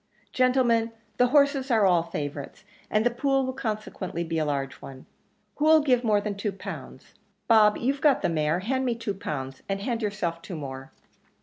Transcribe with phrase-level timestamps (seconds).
[0.31, 5.05] Gentlemen, the horses are all favourites, and the pool will consequently be a large one.
[5.57, 7.13] Who'll give more than two pounds?
[7.47, 10.91] Bob, you've got the mare; hand me two pound, and hand yourself two more."